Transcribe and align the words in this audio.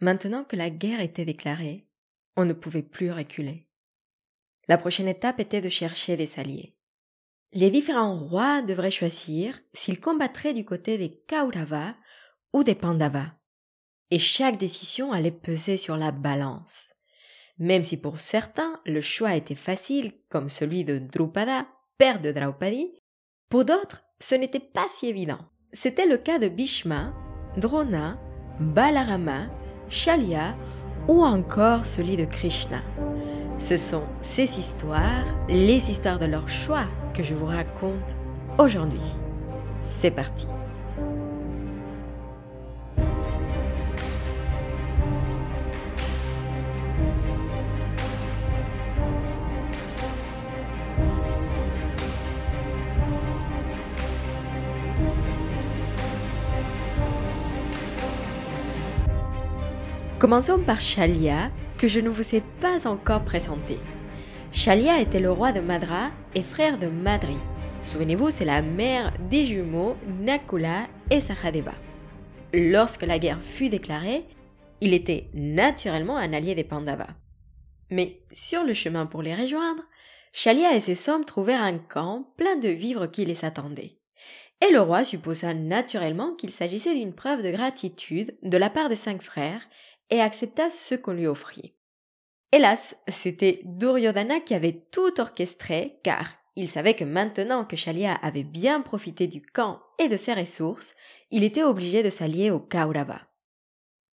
Maintenant 0.00 0.44
que 0.44 0.56
la 0.56 0.70
guerre 0.70 1.00
était 1.00 1.24
déclarée, 1.24 1.86
on 2.36 2.44
ne 2.44 2.52
pouvait 2.52 2.82
plus 2.82 3.10
reculer. 3.10 3.66
La 4.68 4.78
prochaine 4.78 5.08
étape 5.08 5.40
était 5.40 5.60
de 5.60 5.68
chercher 5.68 6.16
des 6.16 6.38
alliés. 6.38 6.76
Les 7.52 7.70
différents 7.70 8.16
rois 8.16 8.62
devraient 8.62 8.90
choisir 8.90 9.58
s'ils 9.72 10.00
combattraient 10.00 10.52
du 10.52 10.64
côté 10.64 10.98
des 10.98 11.22
Kaurava 11.28 11.94
ou 12.52 12.64
des 12.64 12.74
Pandava. 12.74 13.32
Et 14.10 14.18
chaque 14.18 14.58
décision 14.58 15.12
allait 15.12 15.30
peser 15.30 15.76
sur 15.76 15.96
la 15.96 16.12
balance. 16.12 16.92
Même 17.58 17.84
si 17.84 17.96
pour 17.96 18.20
certains 18.20 18.80
le 18.84 19.00
choix 19.00 19.34
était 19.34 19.54
facile, 19.54 20.12
comme 20.28 20.48
celui 20.48 20.84
de 20.84 20.98
Drupada, 20.98 21.66
père 21.96 22.20
de 22.20 22.32
Draupadi, 22.32 22.92
pour 23.48 23.64
d'autres 23.64 24.02
ce 24.18 24.34
n'était 24.34 24.60
pas 24.60 24.86
si 24.88 25.06
évident. 25.06 25.38
C'était 25.72 26.06
le 26.06 26.16
cas 26.16 26.38
de 26.38 26.48
Bhishma, 26.48 27.12
Drona, 27.56 28.18
Balarama, 28.60 29.50
Shalya 29.88 30.54
ou 31.08 31.24
encore 31.24 31.86
celui 31.86 32.16
de 32.16 32.24
Krishna. 32.24 32.80
Ce 33.58 33.76
sont 33.76 34.02
ces 34.20 34.58
histoires, 34.58 35.24
les 35.48 35.90
histoires 35.90 36.18
de 36.18 36.26
leur 36.26 36.48
choix 36.48 36.84
que 37.14 37.22
je 37.22 37.34
vous 37.34 37.46
raconte 37.46 38.16
aujourd'hui. 38.58 39.00
C'est 39.80 40.10
parti. 40.10 40.46
Commençons 60.18 60.58
par 60.58 60.80
Shalia, 60.80 61.50
que 61.76 61.88
je 61.88 62.00
ne 62.00 62.08
vous 62.08 62.34
ai 62.34 62.40
pas 62.62 62.86
encore 62.86 63.22
présenté. 63.22 63.78
Shalia 64.50 64.98
était 64.98 65.20
le 65.20 65.30
roi 65.30 65.52
de 65.52 65.60
Madra 65.60 66.10
et 66.34 66.42
frère 66.42 66.78
de 66.78 66.86
Madri. 66.86 67.36
Souvenez-vous, 67.82 68.30
c'est 68.30 68.46
la 68.46 68.62
mère 68.62 69.12
des 69.28 69.44
jumeaux 69.44 69.94
Nakula 70.20 70.86
et 71.10 71.20
Sahadeva. 71.20 71.74
Lorsque 72.54 73.02
la 73.02 73.18
guerre 73.18 73.42
fut 73.42 73.68
déclarée, 73.68 74.24
il 74.80 74.94
était 74.94 75.28
naturellement 75.34 76.16
un 76.16 76.32
allié 76.32 76.54
des 76.54 76.64
Pandavas. 76.64 77.14
Mais 77.90 78.22
sur 78.32 78.64
le 78.64 78.72
chemin 78.72 79.04
pour 79.04 79.20
les 79.20 79.34
rejoindre, 79.34 79.82
Shalia 80.32 80.74
et 80.74 80.80
ses 80.80 81.10
hommes 81.10 81.26
trouvèrent 81.26 81.62
un 81.62 81.76
camp 81.76 82.32
plein 82.38 82.56
de 82.56 82.70
vivres 82.70 83.06
qui 83.06 83.26
les 83.26 83.44
attendaient. 83.44 83.98
Et 84.66 84.72
le 84.72 84.80
roi 84.80 85.04
supposa 85.04 85.52
naturellement 85.52 86.32
qu'il 86.34 86.50
s'agissait 86.50 86.94
d'une 86.94 87.12
preuve 87.12 87.42
de 87.42 87.50
gratitude 87.50 88.34
de 88.42 88.56
la 88.56 88.70
part 88.70 88.88
des 88.88 88.96
cinq 88.96 89.20
frères 89.20 89.60
et 90.10 90.20
accepta 90.20 90.70
ce 90.70 90.94
qu'on 90.94 91.12
lui 91.12 91.26
offrit. 91.26 91.74
Hélas, 92.52 92.96
c'était 93.08 93.60
Duryodhana 93.64 94.40
qui 94.40 94.54
avait 94.54 94.84
tout 94.90 95.20
orchestré, 95.20 95.98
car 96.02 96.34
il 96.54 96.68
savait 96.68 96.94
que 96.94 97.04
maintenant 97.04 97.64
que 97.64 97.76
Shalia 97.76 98.14
avait 98.14 98.44
bien 98.44 98.80
profité 98.80 99.26
du 99.26 99.42
camp 99.42 99.80
et 99.98 100.08
de 100.08 100.16
ses 100.16 100.32
ressources, 100.32 100.94
il 101.30 101.44
était 101.44 101.62
obligé 101.62 102.02
de 102.02 102.10
s'allier 102.10 102.50
aux 102.50 102.60
Kaurava. 102.60 103.20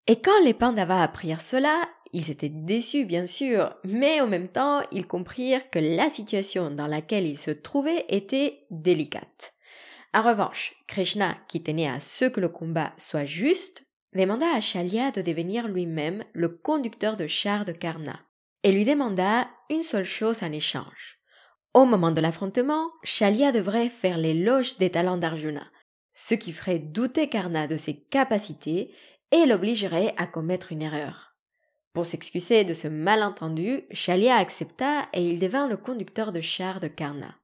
Et 0.06 0.20
quand 0.20 0.42
les 0.42 0.54
Pandavas 0.54 1.02
apprirent 1.02 1.42
cela, 1.42 1.88
ils 2.12 2.30
étaient 2.30 2.48
déçus 2.48 3.04
bien 3.04 3.26
sûr, 3.26 3.76
mais 3.84 4.20
en 4.20 4.26
même 4.26 4.48
temps 4.48 4.82
ils 4.90 5.06
comprirent 5.06 5.68
que 5.70 5.78
la 5.78 6.08
situation 6.08 6.70
dans 6.70 6.86
laquelle 6.86 7.26
ils 7.26 7.38
se 7.38 7.50
trouvaient 7.50 8.06
était 8.08 8.64
délicate. 8.70 9.54
En 10.12 10.22
revanche, 10.22 10.74
Krishna, 10.88 11.36
qui 11.46 11.62
tenait 11.62 11.88
à 11.88 12.00
ce 12.00 12.24
que 12.24 12.40
le 12.40 12.48
combat 12.48 12.92
soit 12.96 13.26
juste, 13.26 13.84
demanda 14.14 14.46
à 14.54 14.60
Shalia 14.60 15.10
de 15.10 15.22
devenir 15.22 15.68
lui-même 15.68 16.22
le 16.32 16.48
conducteur 16.48 17.16
de 17.16 17.26
char 17.26 17.64
de 17.64 17.72
Karna, 17.72 18.20
et 18.62 18.72
lui 18.72 18.84
demanda 18.84 19.48
une 19.70 19.82
seule 19.82 20.04
chose 20.04 20.42
en 20.42 20.52
échange. 20.52 21.18
Au 21.72 21.84
moment 21.84 22.10
de 22.10 22.20
l'affrontement, 22.20 22.90
Shalia 23.04 23.52
devrait 23.52 23.88
faire 23.88 24.18
l'éloge 24.18 24.76
des 24.78 24.90
talents 24.90 25.16
d'Arjuna, 25.16 25.64
ce 26.14 26.34
qui 26.34 26.52
ferait 26.52 26.80
douter 26.80 27.28
Karna 27.28 27.66
de 27.66 27.76
ses 27.76 27.94
capacités 27.94 28.92
et 29.30 29.46
l'obligerait 29.46 30.14
à 30.16 30.26
commettre 30.26 30.72
une 30.72 30.82
erreur. 30.82 31.36
Pour 31.92 32.06
s'excuser 32.06 32.64
de 32.64 32.74
ce 32.74 32.88
malentendu, 32.88 33.82
Shalia 33.90 34.36
accepta 34.36 35.08
et 35.12 35.26
il 35.28 35.40
devint 35.40 35.68
le 35.68 35.76
conducteur 35.76 36.32
de 36.32 36.40
char 36.40 36.80
de 36.80 36.88
Karna. 36.88 37.34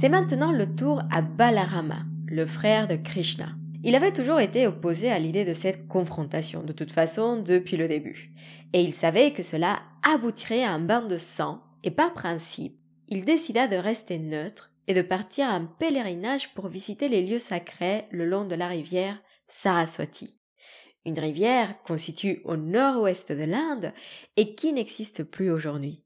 C'est 0.00 0.08
maintenant 0.08 0.50
le 0.50 0.64
tour 0.74 1.02
à 1.10 1.20
Balarama, 1.20 2.06
le 2.26 2.46
frère 2.46 2.88
de 2.88 2.96
Krishna. 2.96 3.50
Il 3.84 3.94
avait 3.94 4.14
toujours 4.14 4.40
été 4.40 4.66
opposé 4.66 5.12
à 5.12 5.18
l'idée 5.18 5.44
de 5.44 5.52
cette 5.52 5.88
confrontation, 5.88 6.62
de 6.62 6.72
toute 6.72 6.90
façon, 6.90 7.36
depuis 7.36 7.76
le 7.76 7.86
début. 7.86 8.30
Et 8.72 8.80
il 8.80 8.94
savait 8.94 9.34
que 9.34 9.42
cela 9.42 9.80
aboutirait 10.02 10.64
à 10.64 10.72
un 10.72 10.78
bain 10.78 11.02
de 11.02 11.18
sang, 11.18 11.60
et 11.84 11.90
par 11.90 12.14
principe, 12.14 12.78
il 13.08 13.26
décida 13.26 13.68
de 13.68 13.76
rester 13.76 14.18
neutre 14.18 14.72
et 14.86 14.94
de 14.94 15.02
partir 15.02 15.48
en 15.48 15.66
pèlerinage 15.66 16.54
pour 16.54 16.68
visiter 16.68 17.08
les 17.08 17.20
lieux 17.20 17.38
sacrés 17.38 18.06
le 18.10 18.24
long 18.24 18.46
de 18.46 18.54
la 18.54 18.68
rivière 18.68 19.20
Saraswati. 19.48 20.40
Une 21.04 21.18
rivière 21.18 21.82
constituée 21.82 22.40
au 22.46 22.56
nord-ouest 22.56 23.32
de 23.32 23.44
l'Inde 23.44 23.92
et 24.38 24.54
qui 24.54 24.72
n'existe 24.72 25.24
plus 25.24 25.50
aujourd'hui. 25.50 26.02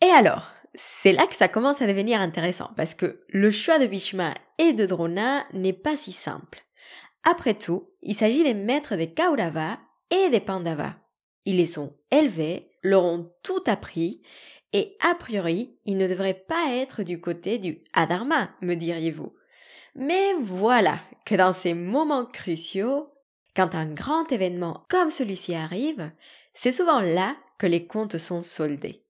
Et 0.00 0.10
alors, 0.10 0.50
c'est 0.74 1.12
là 1.12 1.26
que 1.26 1.34
ça 1.34 1.48
commence 1.48 1.82
à 1.82 1.86
devenir 1.86 2.20
intéressant, 2.20 2.70
parce 2.76 2.94
que 2.94 3.24
le 3.28 3.50
choix 3.50 3.78
de 3.78 3.86
Bhishma 3.86 4.34
et 4.58 4.72
de 4.72 4.86
Drona 4.86 5.44
n'est 5.52 5.72
pas 5.72 5.96
si 5.96 6.12
simple. 6.12 6.64
Après 7.24 7.54
tout, 7.54 7.90
il 8.02 8.14
s'agit 8.14 8.44
des 8.44 8.54
maîtres 8.54 8.96
des 8.96 9.12
Kaurava 9.12 9.78
et 10.10 10.30
des 10.30 10.40
Pandavas. 10.40 10.94
Ils 11.44 11.56
les 11.56 11.66
sont 11.66 11.96
élevés, 12.10 12.70
leur 12.82 13.04
ont 13.04 13.32
tout 13.42 13.62
appris, 13.66 14.22
et 14.72 14.96
a 15.00 15.14
priori, 15.14 15.76
ils 15.84 15.96
ne 15.96 16.06
devraient 16.06 16.34
pas 16.34 16.72
être 16.74 17.02
du 17.02 17.20
côté 17.20 17.58
du 17.58 17.82
Adharma, 17.92 18.50
me 18.62 18.74
diriez-vous. 18.74 19.34
Mais 19.96 20.34
voilà 20.40 21.00
que 21.26 21.34
dans 21.34 21.52
ces 21.52 21.74
moments 21.74 22.24
cruciaux, 22.24 23.08
quand 23.56 23.74
un 23.74 23.86
grand 23.86 24.30
événement 24.30 24.84
comme 24.88 25.10
celui-ci 25.10 25.54
arrive, 25.54 26.12
c'est 26.54 26.72
souvent 26.72 27.00
là 27.00 27.36
que 27.58 27.66
les 27.66 27.86
comptes 27.86 28.18
sont 28.18 28.40
soldés. 28.40 29.04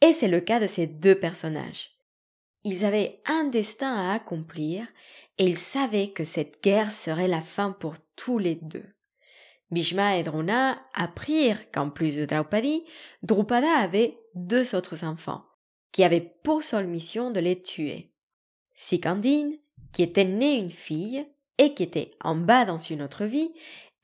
Et 0.00 0.12
c'est 0.12 0.28
le 0.28 0.40
cas 0.40 0.60
de 0.60 0.66
ces 0.66 0.86
deux 0.86 1.14
personnages. 1.14 1.96
Ils 2.64 2.84
avaient 2.84 3.20
un 3.26 3.44
destin 3.44 3.94
à 3.94 4.12
accomplir 4.12 4.86
et 5.38 5.44
ils 5.44 5.56
savaient 5.56 6.08
que 6.08 6.24
cette 6.24 6.62
guerre 6.62 6.92
serait 6.92 7.28
la 7.28 7.40
fin 7.40 7.72
pour 7.72 7.94
tous 8.16 8.38
les 8.38 8.56
deux. 8.56 8.86
Bhishma 9.70 10.16
et 10.16 10.22
Drona 10.22 10.78
apprirent 10.94 11.70
qu'en 11.72 11.90
plus 11.90 12.16
de 12.16 12.24
Draupadi, 12.24 12.84
Drupada 13.22 13.78
avait 13.78 14.18
deux 14.34 14.74
autres 14.74 15.04
enfants, 15.04 15.44
qui 15.92 16.04
avaient 16.04 16.34
pour 16.42 16.62
seule 16.62 16.86
mission 16.86 17.30
de 17.30 17.40
les 17.40 17.60
tuer. 17.60 18.12
Sikandine, 18.74 19.58
qui 19.92 20.02
était 20.02 20.24
née 20.24 20.56
une 20.56 20.70
fille 20.70 21.26
et 21.58 21.74
qui 21.74 21.82
était 21.82 22.12
en 22.22 22.36
bas 22.36 22.64
dans 22.64 22.78
une 22.78 23.02
autre 23.02 23.24
vie, 23.24 23.52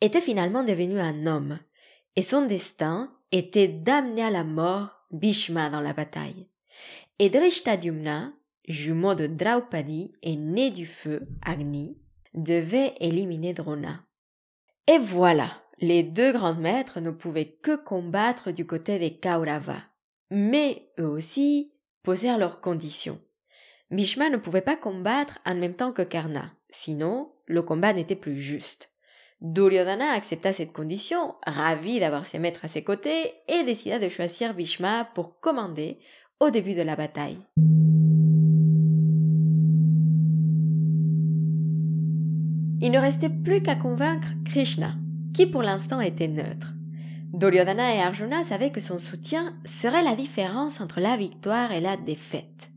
était 0.00 0.20
finalement 0.20 0.64
devenu 0.64 0.98
un 0.98 1.26
homme, 1.26 1.60
et 2.16 2.22
son 2.22 2.46
destin 2.46 3.12
était 3.30 3.68
d'amener 3.68 4.24
à 4.24 4.30
la 4.30 4.44
mort 4.44 5.01
Bhishma 5.12 5.70
dans 5.70 5.80
la 5.80 5.92
bataille. 5.92 6.48
Et 7.18 7.30
Drishtadyumna, 7.30 8.32
jumeau 8.66 9.14
de 9.14 9.26
Draupadi 9.26 10.14
et 10.22 10.36
né 10.36 10.70
du 10.70 10.86
feu, 10.86 11.28
Agni, 11.42 11.98
devait 12.34 12.94
éliminer 13.00 13.52
Drona. 13.52 14.04
Et 14.86 14.98
voilà, 14.98 15.62
les 15.78 16.02
deux 16.02 16.32
grands 16.32 16.54
maîtres 16.54 17.00
ne 17.00 17.10
pouvaient 17.10 17.58
que 17.62 17.76
combattre 17.76 18.50
du 18.50 18.66
côté 18.66 18.98
des 18.98 19.16
Kaurava. 19.16 19.82
Mais 20.30 20.90
eux 20.98 21.06
aussi 21.06 21.74
posèrent 22.02 22.38
leurs 22.38 22.60
conditions. 22.60 23.20
Bhishma 23.90 24.30
ne 24.30 24.38
pouvait 24.38 24.62
pas 24.62 24.76
combattre 24.76 25.38
en 25.44 25.54
même 25.54 25.74
temps 25.74 25.92
que 25.92 26.02
Karna, 26.02 26.54
sinon 26.70 27.32
le 27.46 27.60
combat 27.62 27.92
n'était 27.92 28.16
plus 28.16 28.38
juste. 28.38 28.91
Duryodhana 29.42 30.12
accepta 30.12 30.52
cette 30.52 30.72
condition, 30.72 31.34
ravi 31.44 31.98
d'avoir 31.98 32.26
ses 32.26 32.38
maîtres 32.38 32.64
à 32.64 32.68
ses 32.68 32.84
côtés, 32.84 33.32
et 33.48 33.64
décida 33.64 33.98
de 33.98 34.08
choisir 34.08 34.54
Bhishma 34.54 35.08
pour 35.16 35.40
commander 35.40 35.98
au 36.38 36.50
début 36.50 36.74
de 36.74 36.82
la 36.82 36.94
bataille. 36.94 37.38
Il 42.80 42.92
ne 42.92 43.00
restait 43.00 43.30
plus 43.30 43.62
qu'à 43.62 43.74
convaincre 43.74 44.28
Krishna, 44.44 44.94
qui 45.34 45.46
pour 45.46 45.62
l'instant 45.62 46.00
était 46.00 46.28
neutre. 46.28 46.72
Duryodhana 47.32 47.96
et 47.96 48.00
Arjuna 48.00 48.44
savaient 48.44 48.70
que 48.70 48.80
son 48.80 49.00
soutien 49.00 49.56
serait 49.64 50.04
la 50.04 50.14
différence 50.14 50.80
entre 50.80 51.00
la 51.00 51.16
victoire 51.16 51.72
et 51.72 51.80
la 51.80 51.96
défaite. 51.96 52.70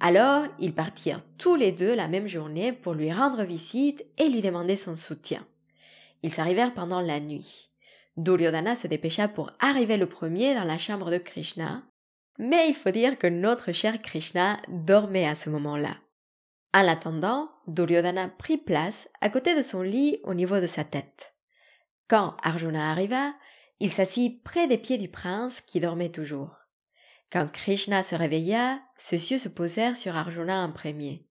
Alors, 0.00 0.44
ils 0.58 0.74
partirent 0.74 1.22
tous 1.38 1.54
les 1.54 1.70
deux 1.70 1.94
la 1.94 2.08
même 2.08 2.26
journée 2.26 2.72
pour 2.72 2.94
lui 2.94 3.12
rendre 3.12 3.44
visite 3.44 4.04
et 4.16 4.28
lui 4.28 4.42
demander 4.42 4.74
son 4.74 4.96
soutien. 4.96 5.44
Ils 6.22 6.40
arrivèrent 6.40 6.74
pendant 6.74 7.00
la 7.00 7.20
nuit. 7.20 7.70
Duryodhana 8.16 8.74
se 8.74 8.86
dépêcha 8.86 9.28
pour 9.28 9.52
arriver 9.60 9.96
le 9.96 10.08
premier 10.08 10.54
dans 10.54 10.64
la 10.64 10.78
chambre 10.78 11.10
de 11.10 11.18
Krishna, 11.18 11.82
mais 12.38 12.68
il 12.68 12.74
faut 12.74 12.90
dire 12.90 13.18
que 13.18 13.26
notre 13.26 13.72
cher 13.72 14.02
Krishna 14.02 14.58
dormait 14.68 15.26
à 15.26 15.34
ce 15.34 15.50
moment-là. 15.50 15.96
En 16.74 16.82
l'attendant, 16.82 17.50
Duryodhana 17.66 18.28
prit 18.28 18.58
place 18.58 19.08
à 19.20 19.28
côté 19.28 19.54
de 19.54 19.62
son 19.62 19.82
lit 19.82 20.18
au 20.24 20.34
niveau 20.34 20.60
de 20.60 20.66
sa 20.66 20.84
tête. 20.84 21.34
Quand 22.08 22.36
Arjuna 22.42 22.90
arriva, 22.90 23.32
il 23.80 23.92
s'assit 23.92 24.42
près 24.42 24.66
des 24.66 24.78
pieds 24.78 24.98
du 24.98 25.08
prince 25.08 25.60
qui 25.60 25.78
dormait 25.78 26.10
toujours. 26.10 26.56
Quand 27.30 27.50
Krishna 27.50 28.02
se 28.02 28.14
réveilla, 28.14 28.80
ceux-ci 28.96 29.38
se 29.38 29.48
posèrent 29.48 29.96
sur 29.96 30.16
Arjuna 30.16 30.62
en 30.64 30.72
premier. 30.72 31.26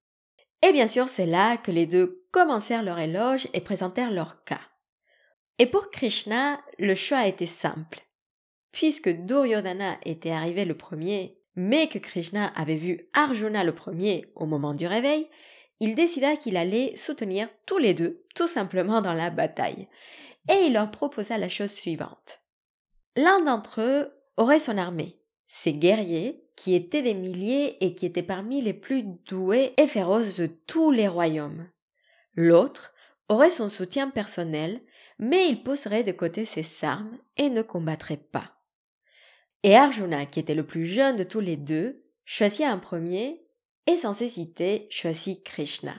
Et 0.61 0.71
bien 0.71 0.87
sûr, 0.87 1.09
c'est 1.09 1.25
là 1.25 1.57
que 1.57 1.71
les 1.71 1.85
deux 1.85 2.25
commencèrent 2.31 2.83
leur 2.83 2.99
éloge 2.99 3.47
et 3.53 3.61
présentèrent 3.61 4.11
leur 4.11 4.43
cas. 4.43 4.61
Et 5.59 5.65
pour 5.65 5.89
Krishna, 5.89 6.61
le 6.77 6.95
choix 6.95 7.27
était 7.27 7.47
simple. 7.47 8.05
Puisque 8.71 9.09
Duryodhana 9.09 9.97
était 10.05 10.31
arrivé 10.31 10.65
le 10.65 10.77
premier, 10.77 11.39
mais 11.55 11.87
que 11.87 11.97
Krishna 11.97 12.45
avait 12.55 12.75
vu 12.75 13.09
Arjuna 13.13 13.63
le 13.63 13.73
premier 13.73 14.25
au 14.35 14.45
moment 14.45 14.75
du 14.75 14.85
réveil, 14.85 15.27
il 15.79 15.95
décida 15.95 16.35
qu'il 16.35 16.57
allait 16.57 16.95
soutenir 16.95 17.49
tous 17.65 17.77
les 17.77 17.93
deux, 17.93 18.23
tout 18.35 18.47
simplement 18.47 19.01
dans 19.01 19.13
la 19.13 19.29
bataille. 19.29 19.87
Et 20.49 20.65
il 20.67 20.73
leur 20.73 20.91
proposa 20.91 21.37
la 21.37 21.49
chose 21.49 21.71
suivante. 21.71 22.41
L'un 23.15 23.41
d'entre 23.41 23.81
eux 23.81 24.11
aurait 24.37 24.59
son 24.59 24.77
armée, 24.77 25.19
ses 25.47 25.73
guerriers, 25.73 26.43
qui 26.55 26.73
étaient 26.73 27.03
des 27.03 27.13
milliers 27.13 27.83
et 27.83 27.93
qui 27.93 28.05
étaient 28.05 28.23
parmi 28.23 28.61
les 28.61 28.73
plus 28.73 29.03
doués 29.03 29.73
et 29.77 29.87
féroces 29.87 30.37
de 30.37 30.47
tous 30.47 30.91
les 30.91 31.07
royaumes. 31.07 31.67
L'autre 32.33 32.93
aurait 33.29 33.51
son 33.51 33.69
soutien 33.69 34.09
personnel, 34.09 34.81
mais 35.19 35.47
il 35.49 35.63
poserait 35.63 36.03
de 36.03 36.11
côté 36.11 36.45
ses 36.45 36.85
armes 36.85 37.17
et 37.37 37.49
ne 37.49 37.61
combattrait 37.61 38.17
pas. 38.17 38.51
Et 39.63 39.75
Arjuna, 39.75 40.25
qui 40.25 40.39
était 40.39 40.55
le 40.55 40.65
plus 40.65 40.85
jeune 40.85 41.15
de 41.15 41.23
tous 41.23 41.39
les 41.39 41.57
deux, 41.57 42.03
choisit 42.25 42.65
un 42.65 42.77
premier 42.77 43.41
et 43.87 43.97
sans 43.97 44.21
hésiter 44.21 44.87
choisit 44.89 45.43
Krishna. 45.43 45.95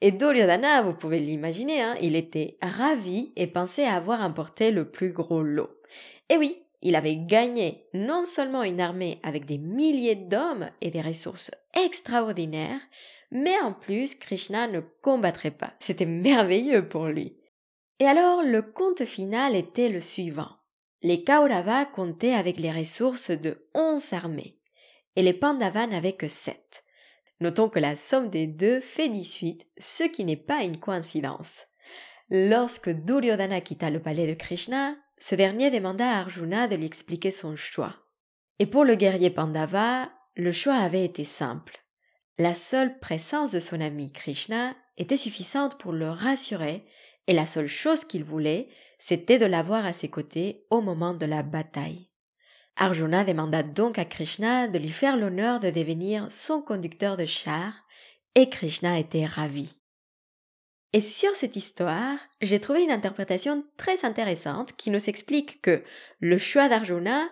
Et 0.00 0.12
Duryodhana, 0.12 0.82
vous 0.82 0.94
pouvez 0.94 1.18
l'imaginer, 1.18 1.80
hein, 1.80 1.96
il 2.00 2.14
était 2.14 2.56
ravi 2.62 3.32
et 3.34 3.48
pensait 3.48 3.86
avoir 3.86 4.20
emporté 4.20 4.70
le 4.70 4.90
plus 4.90 5.12
gros 5.12 5.42
lot. 5.42 5.70
Et 6.28 6.36
oui, 6.36 6.62
il 6.82 6.94
avait 6.94 7.16
gagné 7.16 7.86
non 7.94 8.24
seulement 8.24 8.62
une 8.62 8.80
armée 8.80 9.18
avec 9.24 9.44
des 9.44 9.58
milliers 9.58 10.14
d'hommes 10.14 10.70
et 10.80 10.90
des 10.90 11.00
ressources 11.00 11.50
extraordinaires, 11.84 12.80
mais 13.32 13.58
en 13.60 13.72
plus 13.72 14.14
Krishna 14.14 14.68
ne 14.68 14.80
combattrait 15.02 15.50
pas. 15.50 15.74
C'était 15.80 16.06
merveilleux 16.06 16.88
pour 16.88 17.06
lui. 17.06 17.36
Et 18.00 18.06
alors 18.06 18.42
le 18.42 18.62
compte 18.62 19.04
final 19.04 19.56
était 19.56 19.88
le 19.88 20.00
suivant. 20.00 20.50
Les 21.02 21.24
Kauravas 21.24 21.84
comptaient 21.84 22.34
avec 22.34 22.58
les 22.58 22.72
ressources 22.72 23.30
de 23.30 23.68
onze 23.74 24.12
armées, 24.12 24.58
et 25.16 25.22
les 25.22 25.32
Pandavas 25.32 25.86
n'avaient 25.86 26.16
que 26.16 26.28
sept. 26.28 26.84
Notons 27.40 27.68
que 27.68 27.78
la 27.78 27.94
somme 27.94 28.30
des 28.30 28.46
deux 28.46 28.80
fait 28.80 29.08
dix-huit, 29.08 29.66
ce 29.78 30.04
qui 30.04 30.24
n'est 30.24 30.36
pas 30.36 30.62
une 30.62 30.80
coïncidence. 30.80 31.66
Lorsque 32.30 32.90
Duryodhana 32.90 33.60
quitta 33.60 33.90
le 33.90 34.02
palais 34.02 34.26
de 34.26 34.34
Krishna, 34.34 34.96
ce 35.18 35.34
dernier 35.34 35.70
demanda 35.70 36.08
à 36.08 36.20
Arjuna 36.20 36.68
de 36.68 36.76
lui 36.76 36.86
expliquer 36.86 37.30
son 37.30 37.56
choix. 37.56 37.94
Et 38.58 38.66
pour 38.66 38.84
le 38.84 38.96
guerrier 38.96 39.30
Pandava, 39.30 40.10
le 40.34 40.52
choix 40.52 40.74
avait 40.74 41.04
été 41.04 41.24
simple. 41.24 41.78
La 42.38 42.54
seule 42.54 42.98
présence 42.98 43.52
de 43.52 43.60
son 43.60 43.80
ami 43.80 44.12
Krishna 44.12 44.74
était 44.96 45.16
suffisante 45.16 45.78
pour 45.78 45.92
le 45.92 46.10
rassurer, 46.10 46.84
et 47.28 47.34
la 47.34 47.46
seule 47.46 47.68
chose 47.68 48.04
qu'il 48.04 48.24
voulait, 48.24 48.68
c'était 48.98 49.38
de 49.38 49.46
l'avoir 49.46 49.86
à 49.86 49.92
ses 49.92 50.08
côtés 50.08 50.64
au 50.70 50.80
moment 50.80 51.14
de 51.14 51.26
la 51.26 51.44
bataille. 51.44 52.08
Arjuna 52.74 53.22
demanda 53.22 53.62
donc 53.62 53.98
à 53.98 54.04
Krishna 54.04 54.66
de 54.66 54.78
lui 54.78 54.88
faire 54.88 55.16
l'honneur 55.16 55.60
de 55.60 55.70
devenir 55.70 56.30
son 56.30 56.62
conducteur 56.62 57.16
de 57.16 57.26
char, 57.26 57.74
et 58.34 58.48
Krishna 58.48 58.98
était 58.98 59.26
ravi. 59.26 59.74
Et 60.94 61.00
sur 61.00 61.36
cette 61.36 61.56
histoire, 61.56 62.18
j'ai 62.40 62.60
trouvé 62.60 62.82
une 62.82 62.90
interprétation 62.90 63.64
très 63.76 64.06
intéressante 64.06 64.72
qui 64.76 64.90
nous 64.90 65.10
explique 65.10 65.60
que 65.60 65.82
le 66.20 66.38
choix 66.38 66.68
d'Arjuna 66.68 67.28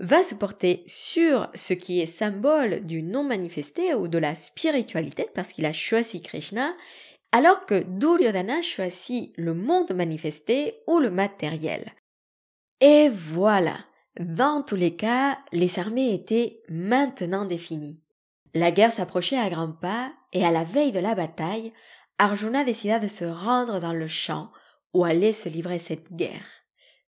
va 0.00 0.22
se 0.22 0.34
porter 0.34 0.82
sur 0.86 1.48
ce 1.54 1.74
qui 1.74 2.00
est 2.00 2.06
symbole 2.06 2.84
du 2.86 3.02
non 3.02 3.24
manifesté 3.24 3.94
ou 3.94 4.08
de 4.08 4.18
la 4.18 4.34
spiritualité 4.34 5.28
parce 5.34 5.52
qu'il 5.52 5.66
a 5.66 5.72
choisi 5.72 6.22
Krishna, 6.22 6.74
alors 7.32 7.66
que 7.66 7.82
Duryodhana 7.82 8.62
choisit 8.62 9.32
le 9.36 9.54
monde 9.54 9.92
manifesté 9.92 10.80
ou 10.86 10.98
le 10.98 11.10
matériel. 11.10 11.92
Et 12.80 13.08
voilà, 13.08 13.76
dans 14.18 14.62
tous 14.62 14.76
les 14.76 14.96
cas, 14.96 15.38
les 15.52 15.78
armées 15.78 16.14
étaient 16.14 16.62
maintenant 16.68 17.44
définies. 17.44 18.02
La 18.54 18.70
guerre 18.70 18.92
s'approchait 18.92 19.38
à 19.38 19.50
grands 19.50 19.72
pas 19.72 20.12
et 20.32 20.44
à 20.44 20.50
la 20.50 20.64
veille 20.64 20.92
de 20.92 20.98
la 20.98 21.14
bataille, 21.14 21.72
Arjuna 22.18 22.64
décida 22.64 22.98
de 22.98 23.08
se 23.08 23.24
rendre 23.24 23.78
dans 23.78 23.92
le 23.92 24.06
champ 24.06 24.50
où 24.94 25.04
allait 25.04 25.32
se 25.32 25.48
livrer 25.48 25.78
cette 25.78 26.12
guerre. 26.12 26.46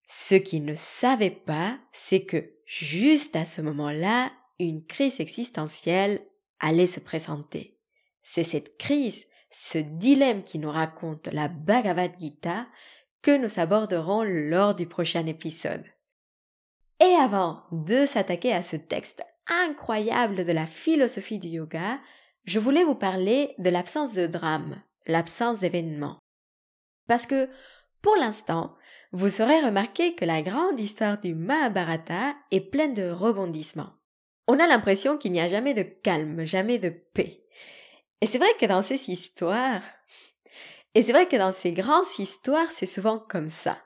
Ce 0.07 0.35
qu'il 0.35 0.65
ne 0.65 0.75
savait 0.75 1.31
pas, 1.31 1.79
c'est 1.93 2.25
que, 2.25 2.53
juste 2.67 3.37
à 3.37 3.45
ce 3.45 3.61
moment-là, 3.63 4.31
une 4.59 4.85
crise 4.85 5.21
existentielle 5.21 6.21
allait 6.59 6.87
se 6.87 7.01
présenter. 7.01 7.79
C'est 8.23 8.45
cette 8.45 8.77
crise, 8.77 9.27
ce 9.51 9.79
dilemme 9.79 10.43
qui 10.43 10.59
nous 10.59 10.71
raconte 10.71 11.29
la 11.29 11.49
Bhagavad 11.49 12.13
Gita 12.21 12.67
que 13.23 13.37
nous 13.37 13.61
aborderons 13.61 14.23
lors 14.23 14.75
du 14.75 14.87
prochain 14.87 15.27
épisode. 15.27 15.85
Et 17.01 17.15
avant 17.15 17.65
de 17.73 18.07
s'attaquer 18.07 18.53
à 18.53 18.63
ce 18.63 18.77
texte 18.77 19.23
incroyable 19.47 20.45
de 20.45 20.53
la 20.53 20.67
philosophie 20.67 21.39
du 21.39 21.49
yoga, 21.49 21.99
je 22.45 22.59
voulais 22.59 22.85
vous 22.85 22.95
parler 22.95 23.55
de 23.59 23.71
l'absence 23.71 24.15
de 24.15 24.27
drame 24.27 24.83
l'absence 25.07 25.61
d'événements. 25.61 26.19
Parce 27.07 27.27
que, 27.27 27.49
pour 28.03 28.17
l'instant, 28.17 28.77
vous 29.13 29.43
aurez 29.43 29.61
remarqué 29.61 30.15
que 30.15 30.25
la 30.25 30.43
grande 30.43 30.81
histoire 30.81 31.21
du 31.21 31.35
Mahabharata 31.35 32.35
est 32.51 32.61
pleine 32.61 32.95
de 32.95 33.11
rebondissements. 33.11 33.93
On 34.47 34.59
a 34.59 34.67
l'impression 34.67 35.19
qu'il 35.19 35.33
n'y 35.33 35.41
a 35.41 35.49
jamais 35.49 35.75
de 35.75 35.83
calme, 35.83 36.45
jamais 36.45 36.79
de 36.79 36.89
paix. 36.89 37.40
Et 38.21 38.27
c'est 38.27 38.39
vrai 38.39 38.55
que 38.59 38.67
dans 38.67 38.83
ces 38.83 39.11
histoires, 39.11 39.83
et 40.95 41.03
c'est 41.03 41.13
vrai 41.13 41.27
que 41.27 41.37
dans 41.37 41.53
ces 41.53 41.73
grandes 41.73 42.05
histoires, 42.19 42.71
c'est 42.73 42.87
souvent 42.87 43.19
comme 43.19 43.49
ça. 43.49 43.79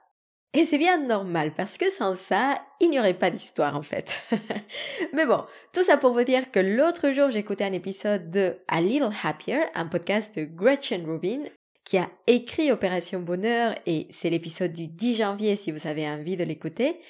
Et 0.57 0.65
c'est 0.65 0.79
bien 0.79 0.99
normal 0.99 1.53
parce 1.53 1.77
que 1.77 1.91
sans 1.91 2.15
ça, 2.15 2.63
il 2.81 2.91
n'y 2.91 3.01
aurait 3.01 3.19
pas 3.19 3.31
d'histoire 3.31 3.77
en 3.77 3.83
fait. 3.83 4.23
Mais 5.13 5.27
bon, 5.27 5.45
tout 5.73 5.83
ça 5.83 5.97
pour 5.97 6.13
vous 6.13 6.23
dire 6.23 6.53
que 6.53 6.61
l'autre 6.61 7.11
jour, 7.11 7.31
j'écoutais 7.31 7.65
un 7.65 7.73
épisode 7.73 8.31
de 8.31 8.57
A 8.69 8.81
Little 8.81 9.11
Happier, 9.25 9.65
un 9.75 9.87
podcast 9.87 10.39
de 10.39 10.45
Gretchen 10.45 11.05
Rubin, 11.07 11.43
qui 11.85 11.99
a 11.99 12.09
écrit 12.29 12.71
Opération 12.71 13.19
Bonheur 13.21 13.75
et 13.85 14.07
c'est 14.11 14.31
l'épisode 14.31 14.73
du 14.73 14.87
10 14.87 15.17
janvier 15.17 15.57
si 15.57 15.73
vous 15.73 15.88
avez 15.88 16.09
envie 16.09 16.37
de 16.37 16.45
l'écouter. 16.45 17.00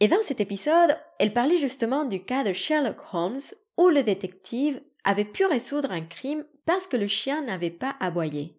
Et 0.00 0.08
dans 0.08 0.22
cet 0.22 0.40
épisode, 0.40 0.98
elle 1.20 1.32
parlait 1.32 1.58
justement 1.58 2.04
du 2.04 2.24
cas 2.24 2.42
de 2.42 2.52
Sherlock 2.52 2.98
Holmes 3.12 3.40
où 3.78 3.88
le 3.88 4.02
détective 4.02 4.80
avait 5.04 5.24
pu 5.24 5.44
résoudre 5.44 5.90
un 5.90 6.02
crime 6.02 6.44
parce 6.64 6.86
que 6.86 6.96
le 6.96 7.06
chien 7.06 7.42
n'avait 7.42 7.70
pas 7.70 7.96
aboyé. 8.00 8.58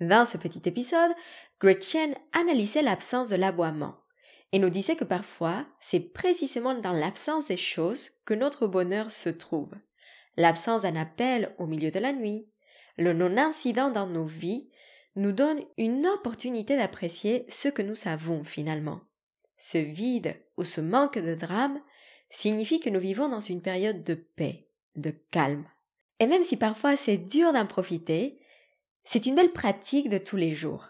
Dans 0.00 0.26
ce 0.26 0.36
petit 0.36 0.62
épisode, 0.66 1.12
Gretchen 1.60 2.14
analysait 2.32 2.82
l'absence 2.82 3.30
de 3.30 3.36
l'aboiement 3.36 3.96
et 4.52 4.58
nous 4.58 4.70
disait 4.70 4.96
que 4.96 5.04
parfois 5.04 5.66
c'est 5.80 6.00
précisément 6.00 6.74
dans 6.74 6.92
l'absence 6.92 7.48
des 7.48 7.56
choses 7.56 8.10
que 8.24 8.34
notre 8.34 8.66
bonheur 8.66 9.10
se 9.10 9.28
trouve. 9.28 9.72
L'absence 10.36 10.82
d'un 10.82 10.96
appel 10.96 11.54
au 11.58 11.66
milieu 11.66 11.90
de 11.90 11.98
la 11.98 12.12
nuit, 12.12 12.48
le 12.98 13.12
non-incident 13.12 13.90
dans 13.90 14.06
nos 14.06 14.26
vies 14.26 14.70
nous 15.16 15.32
donne 15.32 15.62
une 15.78 16.06
opportunité 16.06 16.76
d'apprécier 16.76 17.46
ce 17.48 17.68
que 17.68 17.82
nous 17.82 17.94
savons 17.94 18.44
finalement. 18.44 19.00
Ce 19.56 19.78
vide 19.78 20.36
ou 20.58 20.64
ce 20.64 20.82
manque 20.82 21.18
de 21.18 21.34
drame 21.34 21.80
signifie 22.28 22.80
que 22.80 22.90
nous 22.90 23.00
vivons 23.00 23.28
dans 23.28 23.40
une 23.40 23.62
période 23.62 24.04
de 24.04 24.14
paix, 24.14 24.65
de 24.96 25.12
calme. 25.30 25.64
Et 26.18 26.26
même 26.26 26.44
si 26.44 26.56
parfois 26.56 26.96
c'est 26.96 27.18
dur 27.18 27.52
d'en 27.52 27.66
profiter, 27.66 28.38
c'est 29.04 29.26
une 29.26 29.34
belle 29.34 29.52
pratique 29.52 30.08
de 30.08 30.18
tous 30.18 30.36
les 30.36 30.52
jours. 30.52 30.88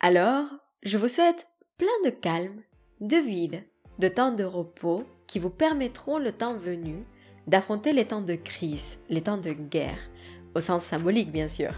Alors, 0.00 0.46
je 0.82 0.98
vous 0.98 1.08
souhaite 1.08 1.46
plein 1.78 1.86
de 2.04 2.10
calme, 2.10 2.62
de 3.00 3.16
vide, 3.16 3.64
de 3.98 4.08
temps 4.08 4.32
de 4.32 4.44
repos 4.44 5.04
qui 5.26 5.38
vous 5.38 5.50
permettront 5.50 6.18
le 6.18 6.32
temps 6.32 6.56
venu 6.56 7.04
d'affronter 7.46 7.92
les 7.92 8.06
temps 8.06 8.20
de 8.20 8.34
crise, 8.34 8.98
les 9.08 9.22
temps 9.22 9.38
de 9.38 9.52
guerre, 9.52 9.98
au 10.54 10.60
sens 10.60 10.84
symbolique 10.84 11.30
bien 11.30 11.48
sûr, 11.48 11.72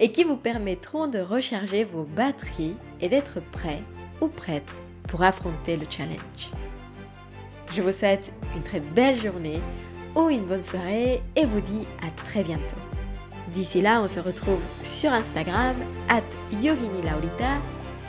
et 0.00 0.12
qui 0.12 0.24
vous 0.24 0.36
permettront 0.36 1.06
de 1.06 1.18
recharger 1.18 1.84
vos 1.84 2.04
batteries 2.04 2.76
et 3.00 3.08
d'être 3.08 3.40
prêt 3.50 3.82
ou 4.20 4.28
prête 4.28 4.70
pour 5.08 5.22
affronter 5.22 5.76
le 5.76 5.86
challenge. 5.88 6.50
Je 7.72 7.82
vous 7.82 7.92
souhaite 7.92 8.32
une 8.56 8.62
très 8.62 8.80
belle 8.80 9.16
journée 9.16 9.60
ou 10.14 10.30
une 10.30 10.44
bonne 10.44 10.62
soirée 10.62 11.20
et 11.36 11.46
vous 11.46 11.60
dis 11.60 11.86
à 12.02 12.10
très 12.10 12.42
bientôt. 12.42 12.76
D'ici 13.48 13.82
là, 13.82 14.00
on 14.02 14.08
se 14.08 14.20
retrouve 14.20 14.60
sur 14.82 15.12
Instagram, 15.12 15.76
at 16.08 16.22
Yogini 16.52 17.02
Laurita. 17.02 17.58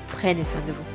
Prenez 0.08 0.44
soin 0.44 0.62
de 0.68 0.72
vous. 0.72 0.95